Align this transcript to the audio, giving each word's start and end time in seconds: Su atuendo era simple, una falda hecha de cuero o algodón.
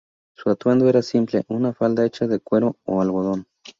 Su 0.35 0.49
atuendo 0.49 0.89
era 0.89 1.03
simple, 1.03 1.43
una 1.49 1.73
falda 1.73 2.03
hecha 2.03 2.25
de 2.25 2.39
cuero 2.39 2.75
o 2.85 3.03
algodón. 3.03 3.45